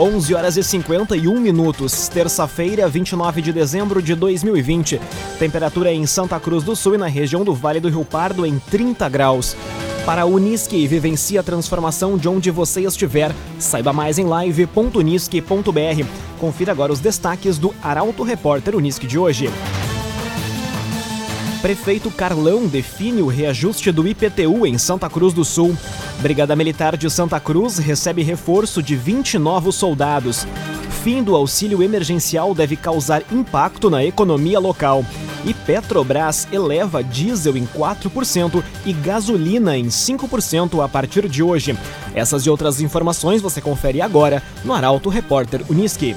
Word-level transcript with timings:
11 0.00 0.34
horas 0.34 0.56
e 0.56 0.64
51 0.64 1.38
minutos, 1.38 2.08
terça-feira, 2.08 2.88
29 2.88 3.42
de 3.42 3.52
dezembro 3.52 4.00
de 4.00 4.14
2020. 4.14 4.98
Temperatura 5.38 5.92
em 5.92 6.06
Santa 6.06 6.40
Cruz 6.40 6.64
do 6.64 6.74
Sul 6.74 6.94
e 6.94 6.98
na 6.98 7.06
região 7.06 7.44
do 7.44 7.54
Vale 7.54 7.80
do 7.80 7.90
Rio 7.90 8.02
Pardo 8.02 8.46
em 8.46 8.58
30 8.58 9.06
graus. 9.10 9.54
Para 10.06 10.22
a 10.22 10.24
Unisque, 10.24 10.86
vivencie 10.86 11.36
a 11.36 11.42
transformação 11.42 12.16
de 12.16 12.30
onde 12.30 12.50
você 12.50 12.80
estiver. 12.80 13.34
Saiba 13.58 13.92
mais 13.92 14.18
em 14.18 14.24
live.unisque.br. 14.24 16.06
Confira 16.38 16.72
agora 16.72 16.92
os 16.92 17.00
destaques 17.00 17.58
do 17.58 17.74
Arauto 17.82 18.22
Repórter 18.22 18.74
Unisque 18.74 19.06
de 19.06 19.18
hoje. 19.18 19.50
Prefeito 21.60 22.10
Carlão 22.10 22.66
define 22.66 23.20
o 23.20 23.26
reajuste 23.26 23.92
do 23.92 24.08
IPTU 24.08 24.66
em 24.66 24.78
Santa 24.78 25.10
Cruz 25.10 25.34
do 25.34 25.44
Sul. 25.44 25.76
Brigada 26.20 26.56
Militar 26.56 26.96
de 26.96 27.10
Santa 27.10 27.38
Cruz 27.38 27.76
recebe 27.76 28.22
reforço 28.22 28.82
de 28.82 28.96
20 28.96 29.38
novos 29.38 29.74
soldados. 29.74 30.46
Fim 31.04 31.22
do 31.22 31.36
auxílio 31.36 31.82
emergencial 31.82 32.54
deve 32.54 32.76
causar 32.76 33.22
impacto 33.30 33.90
na 33.90 34.02
economia 34.02 34.58
local. 34.58 35.04
E 35.44 35.52
Petrobras 35.52 36.48
eleva 36.50 37.04
diesel 37.04 37.58
em 37.58 37.66
4% 37.66 38.62
e 38.86 38.92
gasolina 38.94 39.76
em 39.76 39.88
5% 39.88 40.82
a 40.82 40.88
partir 40.88 41.28
de 41.28 41.42
hoje. 41.42 41.76
Essas 42.14 42.46
e 42.46 42.50
outras 42.50 42.80
informações 42.80 43.42
você 43.42 43.60
confere 43.60 44.00
agora 44.00 44.42
no 44.64 44.72
Arauto 44.72 45.10
Repórter 45.10 45.62
Uniski. 45.68 46.16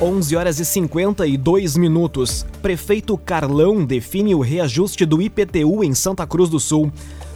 11 0.00 0.36
horas 0.36 0.60
e 0.60 0.64
52 0.64 1.76
minutos. 1.76 2.46
Prefeito 2.62 3.18
Carlão 3.18 3.84
define 3.84 4.32
o 4.32 4.40
reajuste 4.40 5.04
do 5.04 5.20
IPTU 5.20 5.82
em 5.82 5.92
Santa 5.92 6.24
Cruz 6.24 6.48
do 6.48 6.60
Sul. 6.60 6.92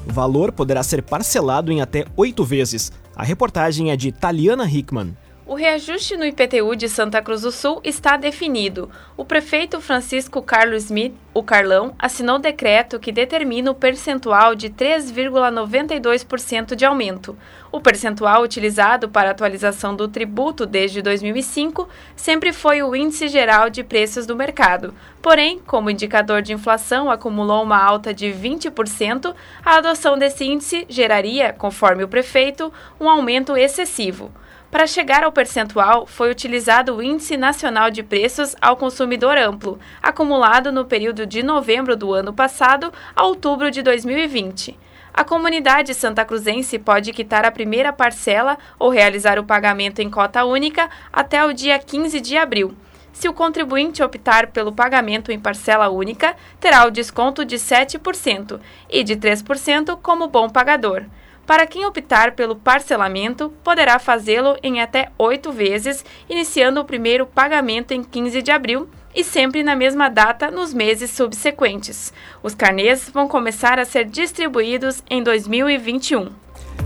O 0.09 0.13
valor 0.13 0.53
poderá 0.53 0.81
ser 0.85 1.03
parcelado 1.03 1.73
em 1.73 1.81
até 1.81 2.05
oito 2.17 2.45
vezes. 2.45 2.93
A 3.17 3.25
reportagem 3.25 3.91
é 3.91 3.97
de 3.97 4.13
Taliana 4.13 4.65
Hickman. 4.65 5.17
O 5.45 5.57
reajuste 5.57 6.17
no 6.17 6.25
IPTU 6.25 6.77
de 6.77 6.89
Santa 6.89 7.21
Cruz 7.21 7.43
do 7.43 7.51
Sul 7.51 7.81
está 7.83 8.17
definido. 8.17 8.89
O 9.17 9.25
prefeito 9.25 9.81
Francisco 9.81 10.41
Carlos 10.41 10.85
Smith, 10.85 11.17
o 11.35 11.43
Carlão, 11.43 11.97
assinou 11.98 12.39
decreto 12.39 13.01
que 13.01 13.11
determina 13.11 13.69
o 13.69 13.75
percentual 13.75 14.55
de 14.55 14.70
3,92% 14.70 16.77
de 16.77 16.85
aumento. 16.85 17.37
O 17.73 17.81
percentual 17.81 18.45
utilizado 18.45 19.09
para 19.09 19.31
a 19.31 19.33
atualização 19.33 19.97
do 19.97 20.07
tributo 20.07 20.65
desde 20.65 21.03
2005 21.03 21.89
sempre 22.15 22.53
foi 22.53 22.81
o 22.81 22.95
Índice 22.95 23.27
Geral 23.27 23.69
de 23.69 23.83
Preços 23.83 24.25
do 24.25 24.37
Mercado. 24.37 24.95
Porém, 25.20 25.59
como 25.67 25.91
indicador 25.91 26.41
de 26.41 26.53
inflação 26.53 27.11
acumulou 27.11 27.65
uma 27.65 27.83
alta 27.83 28.15
de 28.15 28.27
20%, 28.27 29.35
a 29.65 29.79
adoção 29.79 30.17
desse 30.17 30.45
índice 30.45 30.87
geraria, 30.89 31.53
conforme 31.53 32.05
o 32.05 32.09
prefeito, 32.09 32.73
um 33.01 33.11
aumento 33.11 33.57
excessivo. 33.57 34.31
Para 34.73 34.87
chegar 34.87 35.23
ao 35.23 35.31
percentual, 35.31 36.06
foi 36.06 36.31
utilizado 36.31 36.97
o 36.97 37.03
Índice 37.03 37.37
Nacional 37.37 37.91
de 37.91 38.03
Preços 38.03 38.56
ao 38.59 38.75
Consumidor 38.75 39.37
Amplo, 39.37 39.79
acumulado 40.03 40.73
no 40.73 40.87
período 40.87 41.27
de 41.27 41.42
novembro 41.42 41.95
do 41.95 42.14
ano 42.14 42.33
passado 42.33 42.91
a 43.14 43.23
outubro 43.27 43.70
de 43.70 43.83
2020. 43.83 44.79
A 45.13 45.24
comunidade 45.24 45.92
santa 45.92 46.24
cruzense 46.24 46.79
pode 46.79 47.13
quitar 47.13 47.45
a 47.45 47.51
primeira 47.51 47.92
parcela 47.92 48.57
ou 48.79 48.89
realizar 48.89 49.39
o 49.39 49.45
pagamento 49.45 50.01
em 50.01 50.08
cota 50.08 50.42
única 50.42 50.89
até 51.13 51.45
o 51.45 51.52
dia 51.52 51.79
15 51.79 52.18
de 52.18 52.39
abril. 52.39 52.74
Se 53.13 53.29
o 53.29 53.35
contribuinte 53.35 54.02
optar 54.02 54.47
pelo 54.47 54.73
pagamento 54.73 55.30
em 55.30 55.39
parcela 55.39 55.91
única, 55.91 56.35
terá 56.58 56.86
o 56.86 56.91
desconto 56.91 57.45
de 57.45 57.57
7% 57.57 58.58
e 58.89 59.05
de 59.05 59.17
3% 59.17 59.98
como 60.01 60.29
bom 60.29 60.48
pagador. 60.48 61.05
Para 61.47 61.67
quem 61.67 61.85
optar 61.85 62.33
pelo 62.33 62.55
parcelamento, 62.55 63.53
poderá 63.64 63.98
fazê-lo 63.98 64.57
em 64.63 64.80
até 64.80 65.11
oito 65.19 65.51
vezes, 65.51 66.05
iniciando 66.29 66.80
o 66.80 66.85
primeiro 66.85 67.27
pagamento 67.27 67.92
em 67.92 68.03
15 68.03 68.42
de 68.42 68.51
abril 68.51 68.89
e 69.14 69.23
sempre 69.25 69.63
na 69.63 69.77
mesma 69.77 70.08
data 70.08 70.51
nos 70.51 70.73
meses 70.73 71.11
subsequentes. 71.11 72.13
Os 72.42 72.55
carnês 72.55 73.11
vão 73.13 73.29
começar 73.29 73.79
a 73.79 73.85
ser 73.85 74.05
distribuídos 74.05 75.03
em 75.11 75.23
2021. 75.23 76.29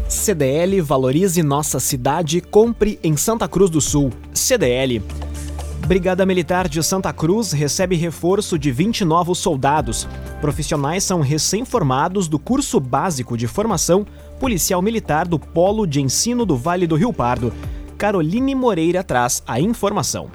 CDL 0.08 0.80
Valorize 0.80 1.42
Nossa 1.42 1.78
Cidade, 1.78 2.40
compre 2.40 2.98
em 3.02 3.16
Santa 3.16 3.46
Cruz 3.46 3.70
do 3.70 3.80
Sul. 3.80 4.12
CDL. 4.32 5.02
Brigada 5.86 6.26
Militar 6.26 6.68
de 6.68 6.82
Santa 6.82 7.12
Cruz 7.12 7.52
recebe 7.52 7.94
reforço 7.94 8.58
de 8.58 8.72
20 8.72 9.04
novos 9.04 9.38
soldados. 9.38 10.08
Profissionais 10.40 11.04
são 11.04 11.20
recém-formados 11.20 12.26
do 12.26 12.40
curso 12.40 12.80
básico 12.80 13.36
de 13.36 13.46
formação 13.46 14.04
policial 14.38 14.80
militar 14.80 15.26
do 15.26 15.38
Polo 15.38 15.86
de 15.86 16.00
Ensino 16.00 16.46
do 16.46 16.56
Vale 16.56 16.86
do 16.86 16.96
Rio 16.96 17.12
Pardo. 17.12 17.52
Caroline 17.98 18.54
Moreira 18.54 19.02
traz 19.02 19.42
a 19.46 19.58
informação. 19.60 20.30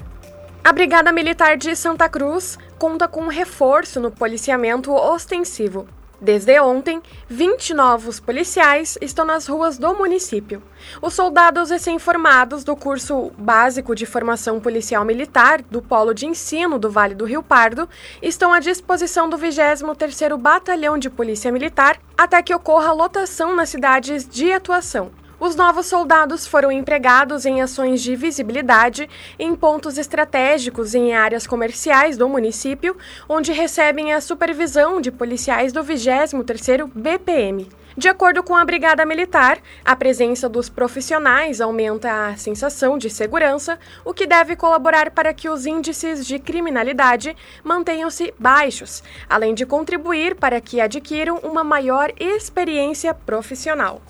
A 0.63 0.71
Brigada 0.71 1.11
Militar 1.11 1.57
de 1.57 1.75
Santa 1.75 2.07
Cruz 2.07 2.57
conta 2.77 3.07
com 3.07 3.21
um 3.21 3.27
reforço 3.27 3.99
no 3.99 4.11
policiamento 4.11 4.91
ostensivo. 4.91 5.87
Desde 6.23 6.59
ontem, 6.61 7.01
20 7.27 7.73
novos 7.73 8.19
policiais 8.19 8.95
estão 9.01 9.25
nas 9.25 9.47
ruas 9.47 9.79
do 9.79 9.91
município. 9.95 10.61
Os 11.01 11.15
soldados 11.15 11.71
recém-formados 11.71 12.63
do 12.63 12.75
curso 12.75 13.31
básico 13.35 13.95
de 13.95 14.05
formação 14.05 14.59
policial 14.59 15.03
militar 15.03 15.63
do 15.63 15.81
Polo 15.81 16.13
de 16.13 16.27
Ensino 16.27 16.77
do 16.77 16.91
Vale 16.91 17.15
do 17.15 17.25
Rio 17.25 17.41
Pardo 17.41 17.89
estão 18.21 18.53
à 18.53 18.59
disposição 18.59 19.27
do 19.27 19.35
23º 19.35 20.37
Batalhão 20.37 20.95
de 20.95 21.09
Polícia 21.09 21.51
Militar 21.51 21.99
até 22.15 22.39
que 22.43 22.53
ocorra 22.53 22.93
lotação 22.93 23.55
nas 23.55 23.69
cidades 23.69 24.29
de 24.29 24.51
atuação. 24.51 25.11
Os 25.43 25.55
novos 25.55 25.87
soldados 25.87 26.45
foram 26.45 26.71
empregados 26.71 27.47
em 27.47 27.63
ações 27.63 28.03
de 28.03 28.15
visibilidade 28.15 29.09
em 29.39 29.55
pontos 29.55 29.97
estratégicos 29.97 30.93
em 30.93 31.15
áreas 31.15 31.47
comerciais 31.47 32.15
do 32.15 32.29
município, 32.29 32.95
onde 33.27 33.51
recebem 33.51 34.13
a 34.13 34.21
supervisão 34.21 35.01
de 35.01 35.09
policiais 35.09 35.73
do 35.73 35.83
23º 35.83 36.91
BPM. 36.93 37.67
De 37.97 38.07
acordo 38.07 38.43
com 38.43 38.55
a 38.55 38.63
Brigada 38.63 39.03
Militar, 39.03 39.57
a 39.83 39.95
presença 39.95 40.47
dos 40.47 40.69
profissionais 40.69 41.59
aumenta 41.59 42.27
a 42.27 42.37
sensação 42.37 42.95
de 42.95 43.09
segurança, 43.09 43.79
o 44.05 44.13
que 44.13 44.27
deve 44.27 44.55
colaborar 44.55 45.09
para 45.09 45.33
que 45.33 45.49
os 45.49 45.65
índices 45.65 46.23
de 46.23 46.37
criminalidade 46.37 47.35
mantenham-se 47.63 48.31
baixos, 48.37 49.01
além 49.27 49.55
de 49.55 49.65
contribuir 49.65 50.35
para 50.35 50.61
que 50.61 50.79
adquiram 50.79 51.37
uma 51.37 51.63
maior 51.63 52.11
experiência 52.19 53.11
profissional. 53.11 54.03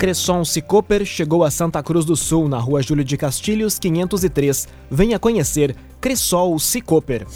Cresson 0.00 0.46
Cicoper 0.46 1.04
chegou 1.04 1.44
a 1.44 1.50
Santa 1.50 1.82
Cruz 1.82 2.06
do 2.06 2.16
Sul, 2.16 2.48
na 2.48 2.56
rua 2.56 2.80
Júlio 2.80 3.04
de 3.04 3.18
Castilhos, 3.18 3.78
503. 3.78 4.66
Venha 4.90 5.18
conhecer 5.18 5.76
Cressol 6.00 6.58
Cicoper. 6.58 7.26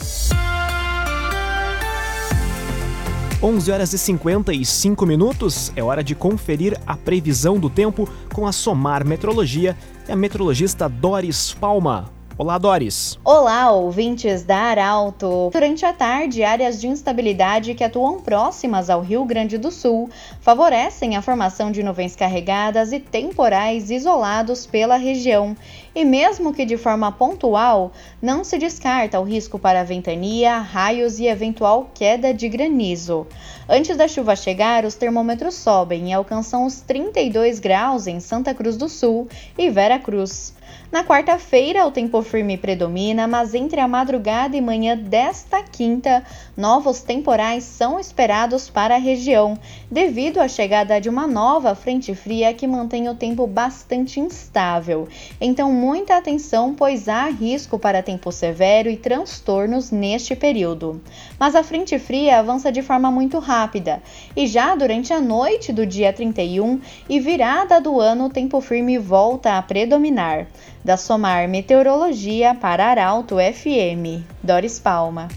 11 3.43 3.71
horas 3.71 3.93
e 3.93 3.99
55 3.99 5.05
minutos. 5.05 5.71
É 5.77 5.83
hora 5.83 6.03
de 6.03 6.15
conferir 6.15 6.81
a 6.87 6.97
previsão 6.97 7.59
do 7.59 7.69
tempo 7.69 8.09
com 8.33 8.47
a 8.47 8.53
Somar 8.53 9.07
Metrologia 9.07 9.77
e 10.09 10.13
a 10.13 10.17
metrologista 10.17 10.89
Doris 10.89 11.53
Palma. 11.53 12.11
Olá, 12.37 12.59
Doris. 12.59 13.17
Olá, 13.25 13.71
ouvintes 13.71 14.43
da 14.43 14.57
Arauto. 14.57 15.51
Durante 15.53 15.87
a 15.87 15.93
tarde, 15.93 16.43
áreas 16.43 16.81
de 16.81 16.89
instabilidade 16.89 17.75
que 17.75 17.85
atuam 17.85 18.19
próximas 18.21 18.91
ao 18.91 19.03
Rio 19.03 19.25
Grande 19.25 19.57
do 19.57 19.71
Sul 19.71 20.11
favorecem 20.41 21.15
a 21.15 21.23
formação 21.23 21.71
de 21.71 21.81
nuvens 21.81 22.17
carregadas 22.17 22.91
e 22.91 22.99
temporais 22.99 23.89
isolados 23.89 24.67
pela 24.67 24.97
região. 24.97 25.57
E 25.95 26.05
mesmo 26.05 26.53
que 26.53 26.65
de 26.65 26.77
forma 26.77 27.13
pontual, 27.13 27.93
não 28.21 28.43
se 28.43 28.59
descarta 28.59 29.21
o 29.21 29.23
risco 29.23 29.57
para 29.57 29.85
ventania, 29.85 30.59
raios 30.59 31.21
e 31.21 31.29
eventual 31.29 31.89
queda 31.95 32.35
de 32.35 32.49
granizo. 32.49 33.29
Antes 33.67 33.97
da 33.97 34.07
chuva 34.07 34.37
chegar, 34.37 34.85
os 34.85 34.95
termômetros 34.95 35.55
sobem 35.55 36.11
e 36.11 36.13
alcançam 36.13 36.67
os 36.67 36.81
32 36.83 37.59
graus 37.61 38.07
em 38.07 38.21
Santa 38.21 38.53
Cruz 38.53 38.77
do 38.77 38.91
Sul 38.91 39.27
e 39.57 39.71
Vera 39.71 39.99
Cruz. 39.99 40.53
Na 40.93 41.03
quarta-feira, 41.03 41.85
o 41.87 41.91
tempo 41.91 42.23
firme 42.23 42.57
predomina, 42.57 43.27
mas 43.27 43.53
entre 43.53 43.81
a 43.81 43.89
madrugada 43.89 44.57
e 44.57 44.61
manhã 44.61 44.97
desta 44.97 45.61
quinta, 45.61 46.23
novos 46.57 47.01
temporais 47.01 47.65
são 47.65 47.99
esperados 47.99 48.71
para 48.71 48.95
a 48.95 48.99
região, 48.99 49.59
devido 49.91 50.39
à 50.39 50.47
chegada 50.47 51.01
de 51.01 51.09
uma 51.09 51.27
nova 51.27 51.75
frente 51.75 52.15
fria 52.15 52.55
que 52.55 52.67
mantém 52.67 53.09
o 53.09 53.15
tempo 53.15 53.45
bastante 53.45 54.21
instável. 54.21 55.09
Então, 55.41 55.73
muita 55.73 56.17
atenção, 56.17 56.75
pois 56.75 57.09
há 57.09 57.27
risco 57.27 57.77
para 57.77 58.03
tempo 58.03 58.31
severo 58.31 58.89
e 58.89 58.97
transtornos 58.97 59.91
neste 59.91 60.37
período. 60.37 61.01
Mas 61.39 61.55
a 61.55 61.63
frente 61.63 61.99
fria 61.99 62.39
avança 62.39 62.71
de 62.71 62.83
forma 62.83 63.11
muito 63.11 63.39
rápida, 63.39 64.03
e 64.37 64.47
já 64.47 64.75
durante 64.75 65.13
a 65.13 65.21
noite 65.21 65.73
do 65.73 65.87
dia 65.87 66.13
31 66.13 66.81
e 67.09 67.21
virada 67.21 67.81
do 67.81 68.01
ano, 68.01 68.27
o 68.27 68.31
tempo 68.31 68.61
firme 68.61 68.99
volta 68.99 69.59
a 69.59 69.63
predominar 69.63 70.47
da 70.85 70.97
Somar 70.97 71.49
Meteorologia 71.49 72.55
para 72.55 72.87
Arauto 72.87 73.37
FM. 73.37 74.23
Doris 74.43 74.79
Palma. 74.79 75.29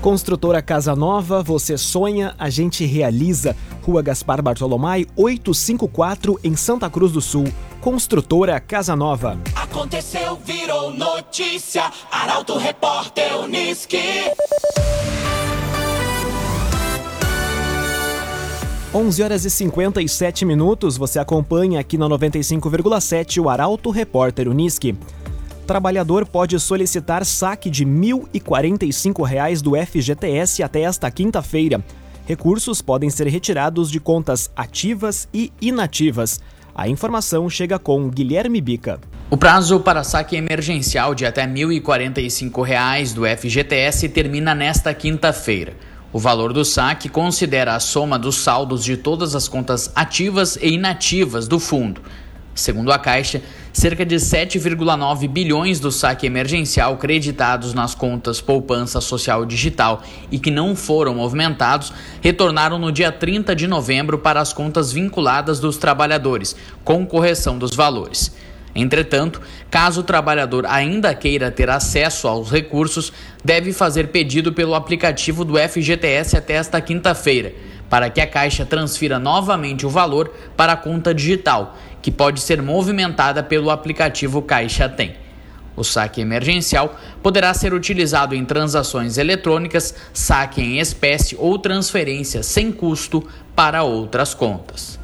Construtora 0.00 0.62
Casa 0.62 0.96
Nova, 0.96 1.42
você 1.42 1.76
sonha, 1.76 2.34
a 2.38 2.48
gente 2.48 2.86
realiza. 2.86 3.54
Rua 3.82 4.00
Gaspar 4.00 4.40
Bartolomai, 4.42 5.06
854, 5.14 6.40
em 6.42 6.56
Santa 6.56 6.88
Cruz 6.88 7.12
do 7.12 7.20
Sul. 7.20 7.44
Construtora 7.82 8.58
Casa 8.60 8.96
Nova. 8.96 9.38
Aconteceu, 9.54 10.36
virou 10.36 10.90
notícia. 10.92 11.90
Arauto 12.10 12.56
Repórter 12.56 13.40
Uniski. 13.40 13.98
11 18.92 19.22
horas 19.22 19.44
e 19.44 19.50
57 19.50 20.44
minutos, 20.44 20.96
você 20.96 21.20
acompanha 21.20 21.78
aqui 21.78 21.96
na 21.96 22.08
95,7 22.08 23.40
o 23.40 23.48
Arauto 23.48 23.88
Repórter 23.88 24.48
Uniski. 24.48 24.98
Trabalhador 25.64 26.26
pode 26.26 26.58
solicitar 26.58 27.24
saque 27.24 27.70
de 27.70 27.84
R$ 27.84 27.90
1.045 27.90 29.62
do 29.62 29.76
FGTS 29.76 30.64
até 30.64 30.80
esta 30.80 31.08
quinta-feira. 31.08 31.80
Recursos 32.26 32.82
podem 32.82 33.08
ser 33.10 33.28
retirados 33.28 33.92
de 33.92 34.00
contas 34.00 34.50
ativas 34.56 35.28
e 35.32 35.52
inativas. 35.62 36.40
A 36.74 36.88
informação 36.88 37.48
chega 37.48 37.78
com 37.78 38.10
Guilherme 38.10 38.60
Bica. 38.60 38.98
O 39.30 39.36
prazo 39.36 39.78
para 39.78 40.02
saque 40.02 40.34
emergencial 40.34 41.14
de 41.14 41.24
até 41.24 41.42
R$ 41.42 41.52
1.045 41.52 43.14
do 43.14 43.22
FGTS 43.24 44.08
termina 44.08 44.52
nesta 44.52 44.92
quinta-feira. 44.92 45.74
O 46.12 46.18
valor 46.18 46.52
do 46.52 46.64
saque 46.64 47.08
considera 47.08 47.76
a 47.76 47.80
soma 47.80 48.18
dos 48.18 48.38
saldos 48.38 48.82
de 48.82 48.96
todas 48.96 49.36
as 49.36 49.46
contas 49.46 49.92
ativas 49.94 50.56
e 50.60 50.70
inativas 50.70 51.46
do 51.46 51.60
fundo. 51.60 52.00
Segundo 52.52 52.90
a 52.90 52.98
Caixa, 52.98 53.40
cerca 53.72 54.04
de 54.04 54.16
7,9 54.16 55.28
bilhões 55.28 55.78
do 55.78 55.92
saque 55.92 56.26
emergencial 56.26 56.96
creditados 56.96 57.72
nas 57.74 57.94
contas 57.94 58.40
Poupança 58.40 59.00
Social 59.00 59.46
Digital 59.46 60.02
e 60.32 60.38
que 60.40 60.50
não 60.50 60.74
foram 60.74 61.14
movimentados 61.14 61.92
retornaram 62.20 62.76
no 62.76 62.90
dia 62.90 63.12
30 63.12 63.54
de 63.54 63.68
novembro 63.68 64.18
para 64.18 64.40
as 64.40 64.52
contas 64.52 64.92
vinculadas 64.92 65.60
dos 65.60 65.76
trabalhadores, 65.76 66.56
com 66.82 67.06
correção 67.06 67.56
dos 67.56 67.76
valores. 67.76 68.34
Entretanto, 68.74 69.40
caso 69.70 70.00
o 70.00 70.04
trabalhador 70.04 70.64
ainda 70.66 71.14
queira 71.14 71.50
ter 71.50 71.68
acesso 71.68 72.28
aos 72.28 72.50
recursos, 72.50 73.12
deve 73.44 73.72
fazer 73.72 74.08
pedido 74.08 74.52
pelo 74.52 74.74
aplicativo 74.74 75.44
do 75.44 75.56
FGTS 75.56 76.36
até 76.36 76.54
esta 76.54 76.80
quinta-feira, 76.80 77.52
para 77.88 78.08
que 78.08 78.20
a 78.20 78.26
Caixa 78.26 78.64
transfira 78.64 79.18
novamente 79.18 79.84
o 79.84 79.90
valor 79.90 80.32
para 80.56 80.74
a 80.74 80.76
conta 80.76 81.12
digital, 81.12 81.76
que 82.00 82.12
pode 82.12 82.40
ser 82.40 82.62
movimentada 82.62 83.42
pelo 83.42 83.70
aplicativo 83.70 84.40
Caixa 84.40 84.88
Tem. 84.88 85.16
O 85.76 85.82
saque 85.82 86.20
emergencial 86.20 86.96
poderá 87.22 87.52
ser 87.54 87.72
utilizado 87.72 88.34
em 88.34 88.44
transações 88.44 89.18
eletrônicas, 89.18 89.94
saque 90.12 90.60
em 90.60 90.78
espécie 90.78 91.36
ou 91.38 91.58
transferência 91.58 92.42
sem 92.42 92.70
custo 92.70 93.26
para 93.56 93.82
outras 93.82 94.34
contas. 94.34 94.99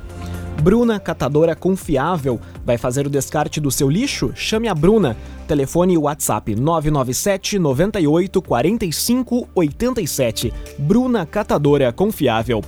Bruna, 0.62 0.98
catadora 0.98 1.54
confiável, 1.54 2.40
vai 2.64 2.76
fazer 2.76 3.06
o 3.06 3.10
descarte 3.10 3.60
do 3.60 3.70
seu 3.70 3.88
lixo? 3.88 4.32
Chame 4.34 4.68
a 4.68 4.74
Bruna. 4.74 5.16
Telefone 5.46 5.96
WhatsApp 5.96 6.54
997 6.54 7.58
98 7.58 8.42
45 8.42 9.48
87. 9.54 10.52
Bruna, 10.78 11.24
catadora 11.24 11.92
confiável. 11.92 12.62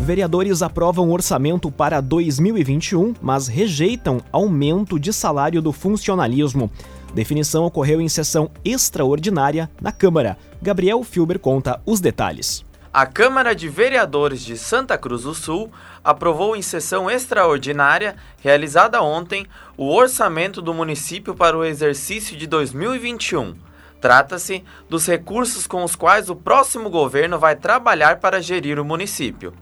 Vereadores 0.00 0.62
aprovam 0.62 1.10
orçamento 1.10 1.70
para 1.70 2.00
2021, 2.00 3.14
mas 3.20 3.46
rejeitam 3.48 4.20
aumento 4.32 4.98
de 4.98 5.12
salário 5.12 5.62
do 5.62 5.72
funcionalismo. 5.72 6.70
Definição 7.14 7.64
ocorreu 7.64 8.00
em 8.00 8.08
sessão 8.08 8.50
extraordinária 8.64 9.70
na 9.80 9.92
Câmara. 9.92 10.36
Gabriel 10.60 11.02
Filber 11.02 11.38
conta 11.38 11.80
os 11.86 12.00
detalhes. 12.00 12.64
A 12.92 13.06
Câmara 13.06 13.54
de 13.54 13.68
Vereadores 13.68 14.44
de 14.44 14.58
Santa 14.58 14.98
Cruz 14.98 15.22
do 15.22 15.32
Sul 15.32 15.72
aprovou 16.02 16.56
em 16.56 16.62
sessão 16.62 17.08
extraordinária, 17.08 18.16
realizada 18.42 19.00
ontem, 19.00 19.46
o 19.76 19.94
orçamento 19.94 20.60
do 20.60 20.74
município 20.74 21.32
para 21.32 21.56
o 21.56 21.64
exercício 21.64 22.36
de 22.36 22.48
2021. 22.48 23.56
Trata-se 24.00 24.64
dos 24.88 25.06
recursos 25.06 25.68
com 25.68 25.84
os 25.84 25.94
quais 25.94 26.28
o 26.28 26.34
próximo 26.34 26.90
governo 26.90 27.38
vai 27.38 27.54
trabalhar 27.54 28.18
para 28.18 28.42
gerir 28.42 28.76
o 28.80 28.84
município. 28.84 29.54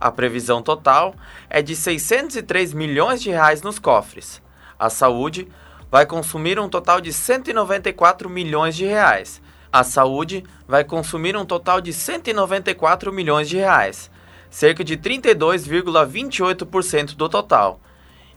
A 0.00 0.12
previsão 0.12 0.62
total 0.62 1.16
é 1.50 1.60
de 1.62 1.74
603 1.74 2.72
milhões 2.72 3.20
de 3.20 3.30
reais 3.30 3.62
nos 3.62 3.80
cofres. 3.80 4.40
A 4.78 4.88
saúde 4.88 5.48
vai 5.90 6.06
consumir 6.06 6.56
um 6.60 6.68
total 6.68 7.00
de 7.00 7.12
194 7.12 8.30
milhões 8.30 8.76
de 8.76 8.84
reais 8.84 9.42
a 9.78 9.84
saúde 9.84 10.42
vai 10.66 10.82
consumir 10.84 11.36
um 11.36 11.44
total 11.44 11.82
de 11.82 11.92
194 11.92 13.12
milhões 13.12 13.46
de 13.46 13.58
reais, 13.58 14.10
cerca 14.48 14.82
de 14.82 14.96
32,28% 14.96 17.14
do 17.14 17.28
total, 17.28 17.78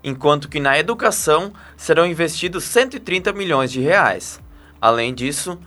enquanto 0.04 0.50
que 0.50 0.60
na 0.60 0.78
educação 0.78 1.54
serão 1.78 2.06
investidos 2.06 2.66
130 2.66 3.32
milhões 3.32 3.72
de 3.72 3.80
reais. 3.80 4.42
Além 4.82 5.14
disso, 5.14 5.58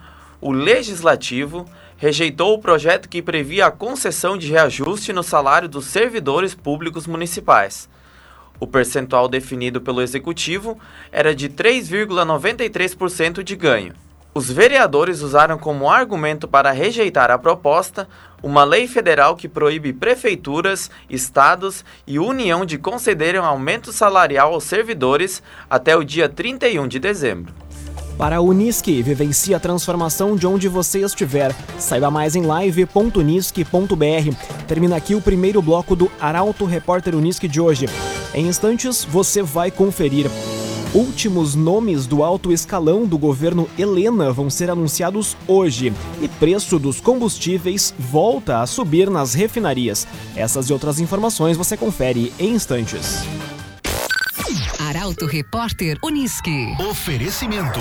o 0.43 0.53
legislativo 0.53 1.65
rejeitou 1.97 2.53
o 2.53 2.59
projeto 2.59 3.09
que 3.09 3.23
previa 3.23 3.65
a 3.67 3.71
concessão 3.71 4.37
de 4.37 4.51
reajuste 4.51 5.11
no 5.11 5.23
salário 5.23 5.71
dos 5.71 5.87
servidores 5.87 6.55
públicos 6.55 7.07
municipais. 7.07 7.89
O 8.61 8.67
percentual 8.67 9.27
definido 9.27 9.81
pelo 9.81 10.03
executivo 10.03 10.79
era 11.11 11.35
de 11.35 11.49
3,93% 11.49 13.43
de 13.43 13.57
ganho. 13.57 13.95
Os 14.34 14.50
vereadores 14.50 15.20
usaram 15.20 15.58
como 15.58 15.90
argumento 15.90 16.49
para 16.49 16.70
rejeitar 16.70 17.31
a 17.31 17.38
proposta 17.38 18.08
uma 18.43 18.64
lei 18.64 18.88
federal 18.88 19.37
que 19.37 19.46
proíbe 19.46 19.93
prefeituras, 19.93 20.90
estados 21.08 21.84
e 22.06 22.19
União 22.19 22.64
de 22.64 22.79
concederem 22.79 23.40
aumento 23.40 23.93
salarial 23.93 24.55
aos 24.55 24.64
servidores 24.64 25.43
até 25.70 25.94
o 25.96 26.02
dia 26.02 26.29
31 26.29 26.88
de 26.88 26.98
dezembro. 26.98 27.53
Para 28.19 28.36
a 28.36 28.41
Unisque, 28.41 29.03
vivencie 29.03 29.55
a 29.55 29.60
transformação 29.60 30.36
de 30.36 30.46
onde 30.46 30.69
você 30.69 31.01
estiver. 31.01 31.55
Saiba 31.79 32.10
mais 32.10 32.34
em 32.36 32.43
live.unisque.br. 32.43 34.36
Termina 34.67 34.96
aqui 34.96 35.15
o 35.15 35.20
primeiro 35.20 35.62
bloco 35.62 35.96
do 35.96 36.10
Arauto 36.20 36.65
Repórter 36.65 37.15
Unisque 37.15 37.48
de 37.48 37.60
hoje. 37.60 37.86
Em 38.34 38.46
instantes, 38.46 39.05
você 39.05 39.43
vai 39.43 39.70
conferir. 39.70 40.27
Últimos 40.94 41.55
nomes 41.55 42.06
do 42.06 42.22
alto 42.22 42.53
escalão 42.53 43.06
do 43.06 43.17
governo 43.17 43.67
Helena 43.79 44.31
vão 44.31 44.51
ser 44.51 44.69
anunciados 44.69 45.34
hoje 45.49 45.91
e 46.20 46.29
preço 46.29 46.79
dos 46.79 47.01
combustíveis 47.01 47.94
volta 47.99 48.61
a 48.61 48.67
subir 48.67 49.08
nas 49.08 49.32
refinarias. 49.32 50.06
Essas 50.37 50.69
e 50.69 50.72
outras 50.72 51.01
informações 51.01 51.56
você 51.56 51.79
confere 51.79 52.31
em 52.39 52.51
instantes. 52.51 53.20
Arauto 54.79 55.25
Repórter 55.25 55.96
Uniski. 56.05 56.77
Oferecimento. 56.79 57.81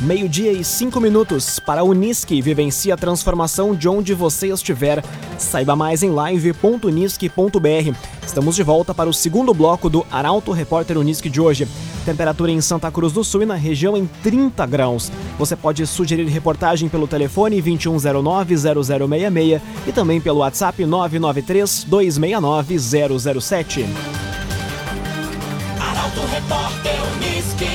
Meio-dia 0.00 0.52
e 0.52 0.62
cinco 0.62 1.00
minutos 1.00 1.58
para 1.58 1.80
a 1.80 1.84
Unisque. 1.84 2.40
Vivencie 2.40 2.92
a 2.92 2.96
transformação 2.96 3.74
de 3.74 3.88
onde 3.88 4.14
você 4.14 4.46
estiver. 4.46 5.04
Saiba 5.36 5.74
mais 5.74 6.04
em 6.04 6.10
live.unisque.br. 6.10 7.96
Estamos 8.24 8.54
de 8.54 8.62
volta 8.62 8.94
para 8.94 9.10
o 9.10 9.12
segundo 9.12 9.52
bloco 9.52 9.90
do 9.90 10.06
Arauto 10.08 10.52
Repórter 10.52 10.96
Unisque 10.96 11.28
de 11.28 11.40
hoje. 11.40 11.66
Temperatura 12.04 12.52
em 12.52 12.60
Santa 12.60 12.92
Cruz 12.92 13.12
do 13.12 13.24
Sul 13.24 13.42
e 13.42 13.46
na 13.46 13.56
região 13.56 13.96
em 13.96 14.06
30 14.22 14.64
graus. 14.66 15.10
Você 15.36 15.56
pode 15.56 15.84
sugerir 15.84 16.28
reportagem 16.28 16.88
pelo 16.88 17.08
telefone 17.08 17.60
2109-0066 17.60 19.60
e 19.84 19.92
também 19.92 20.20
pelo 20.20 20.38
WhatsApp 20.38 20.80
993-269-007. 20.84 23.84
Arauto 25.80 26.20
Repórter 26.30 26.94
Unisque. 27.16 27.66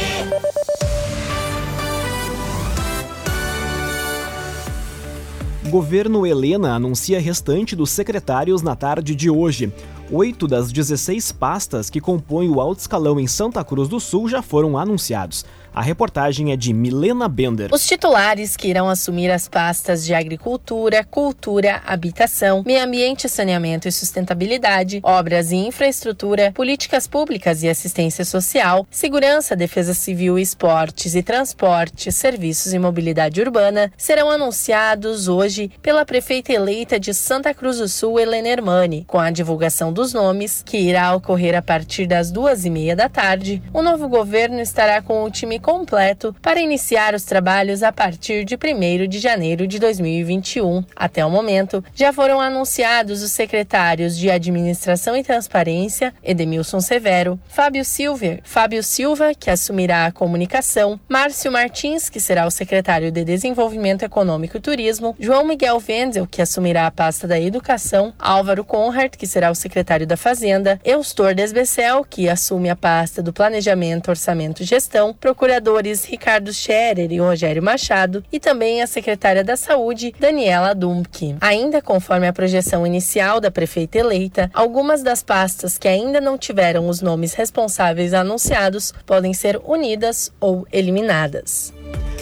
Governo 5.69 6.25
Helena 6.27 6.75
anuncia 6.75 7.19
restante 7.19 7.75
dos 7.75 7.89
secretários 7.89 8.61
na 8.61 8.75
tarde 8.75 9.15
de 9.15 9.29
hoje. 9.29 9.71
Oito 10.11 10.45
das 10.47 10.71
16 10.71 11.31
pastas 11.31 11.89
que 11.89 12.01
compõem 12.01 12.49
o 12.49 12.59
alto 12.59 12.79
escalão 12.79 13.19
em 13.19 13.27
Santa 13.27 13.63
Cruz 13.63 13.87
do 13.87 13.99
Sul 13.99 14.27
já 14.27 14.41
foram 14.41 14.77
anunciados. 14.77 15.45
A 15.75 15.81
reportagem 15.81 16.51
é 16.51 16.55
de 16.55 16.71
Milena 16.71 17.27
Bender. 17.27 17.69
Os 17.73 17.83
titulares 17.83 18.55
que 18.55 18.67
irão 18.67 18.87
assumir 18.87 19.31
as 19.31 19.47
pastas 19.47 20.05
de 20.05 20.13
Agricultura, 20.13 21.03
Cultura, 21.03 21.81
Habitação, 21.83 22.61
Meio 22.63 22.83
Ambiente, 22.83 23.27
Saneamento 23.27 23.87
e 23.87 23.91
Sustentabilidade, 23.91 24.99
Obras 25.01 25.51
e 25.51 25.55
Infraestrutura, 25.55 26.51
Políticas 26.51 27.07
Públicas 27.07 27.63
e 27.63 27.69
Assistência 27.69 28.23
Social, 28.23 28.85
Segurança, 28.91 29.55
Defesa 29.55 29.95
Civil, 29.95 30.37
Esportes 30.37 31.15
e 31.15 31.23
Transporte, 31.23 32.11
Serviços 32.11 32.71
e 32.71 32.77
Mobilidade 32.77 33.41
Urbana 33.41 33.91
serão 33.97 34.29
anunciados 34.29 35.27
hoje 35.27 35.71
pela 35.81 36.05
prefeita 36.05 36.53
eleita 36.53 36.99
de 36.99 37.15
Santa 37.15 37.51
Cruz 37.51 37.79
do 37.79 37.87
Sul, 37.87 38.19
Helena 38.19 38.49
Hermani, 38.49 39.05
com 39.07 39.17
a 39.17 39.31
divulgação 39.31 39.91
dos 39.91 40.13
nomes, 40.13 40.61
que 40.63 40.77
irá 40.77 41.15
ocorrer 41.15 41.57
a 41.57 41.63
partir 41.63 42.05
das 42.05 42.29
duas 42.29 42.63
e 42.63 42.69
meia 42.69 42.95
da 42.95 43.09
tarde. 43.09 43.59
O 43.73 43.81
novo 43.81 44.07
governo 44.07 44.59
estará 44.59 45.01
com 45.01 45.23
o 45.23 45.31
time 45.31 45.62
completo 45.63 46.35
para 46.41 46.59
iniciar 46.59 47.15
os 47.15 47.23
trabalhos 47.23 47.81
a 47.81 47.91
partir 47.91 48.43
de 48.43 48.55
1 48.55 49.07
de 49.07 49.17
janeiro 49.17 49.65
de 49.65 49.79
2021. 49.79 50.83
Até 50.93 51.25
o 51.25 51.31
momento, 51.31 51.83
já 51.95 52.11
foram 52.11 52.41
anunciados 52.41 53.23
os 53.23 53.31
secretários 53.31 54.17
de 54.17 54.29
Administração 54.29 55.15
e 55.15 55.23
Transparência, 55.23 56.13
Edemilson 56.21 56.81
Severo, 56.81 57.39
Fábio 57.47 57.85
Silva, 57.85 58.39
Fábio 58.43 58.83
Silva, 58.83 59.31
que 59.33 59.49
assumirá 59.49 60.05
a 60.05 60.11
comunicação, 60.11 60.99
Márcio 61.07 61.51
Martins, 61.51 62.09
que 62.09 62.19
será 62.19 62.45
o 62.45 62.51
secretário 62.51 63.09
de 63.09 63.23
Desenvolvimento 63.23 64.03
Econômico 64.03 64.57
e 64.57 64.61
Turismo, 64.61 65.15
João 65.17 65.45
Miguel 65.45 65.81
Wenzel, 65.87 66.27
que 66.27 66.41
assumirá 66.41 66.85
a 66.85 66.91
pasta 66.91 67.25
da 67.25 67.39
Educação, 67.39 68.13
Álvaro 68.19 68.65
Conrad, 68.65 69.15
que 69.15 69.25
será 69.25 69.49
o 69.49 69.55
secretário 69.55 70.05
da 70.05 70.17
Fazenda, 70.17 70.77
Eustor 70.83 71.33
Desbecel, 71.33 72.03
que 72.03 72.27
assume 72.27 72.69
a 72.69 72.75
pasta 72.75 73.23
do 73.23 73.31
Planejamento, 73.31 74.09
Orçamento 74.09 74.61
e 74.61 74.65
Gestão, 74.65 75.13
Procurador 75.13 75.52
procuradores 75.53 76.05
Ricardo 76.05 76.51
Scherer 76.51 77.11
e 77.11 77.19
Rogério 77.19 77.61
Machado 77.61 78.23
e 78.31 78.39
também 78.39 78.81
a 78.81 78.87
secretária 78.87 79.43
da 79.43 79.55
Saúde, 79.55 80.13
Daniela 80.19 80.73
Dumpke. 80.73 81.35
Ainda 81.39 81.81
conforme 81.81 82.27
a 82.27 82.33
projeção 82.33 82.87
inicial 82.87 83.39
da 83.39 83.51
prefeita 83.51 83.99
eleita, 83.99 84.49
algumas 84.53 85.03
das 85.03 85.21
pastas 85.21 85.77
que 85.77 85.87
ainda 85.87 86.19
não 86.19 86.37
tiveram 86.37 86.87
os 86.87 87.01
nomes 87.01 87.33
responsáveis 87.33 88.13
anunciados 88.13 88.93
podem 89.05 89.33
ser 89.33 89.61
unidas 89.63 90.31
ou 90.39 90.65
eliminadas. 90.71 91.71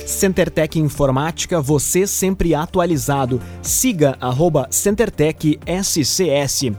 CenterTech 0.06 0.78
Informática, 0.78 1.62
você 1.62 2.06
sempre 2.06 2.54
atualizado. 2.54 3.42
Siga 3.62 4.18
arroba 4.20 4.68
CenterTech 4.70 5.58
SCS. 5.66 6.72